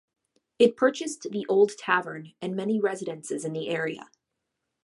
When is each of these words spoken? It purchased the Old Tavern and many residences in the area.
It 0.57 0.75
purchased 0.77 1.27
the 1.29 1.45
Old 1.47 1.77
Tavern 1.77 2.33
and 2.41 2.55
many 2.55 2.79
residences 2.79 3.45
in 3.45 3.53
the 3.53 3.69
area. 3.69 4.09